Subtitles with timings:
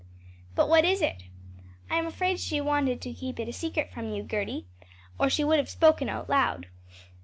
[0.55, 1.25] "But what is it?"
[1.87, 4.65] "I'm afraid she wanted to keep it a secret from you, Gerty,
[5.19, 6.65] or she would have spoken out loud."